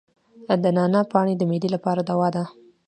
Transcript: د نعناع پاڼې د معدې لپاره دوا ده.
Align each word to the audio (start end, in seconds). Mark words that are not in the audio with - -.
د 0.63 0.65
نعناع 0.77 1.05
پاڼې 1.11 1.33
د 1.37 1.41
معدې 1.49 1.69
لپاره 1.75 2.01
دوا 2.09 2.27
ده. 2.35 2.43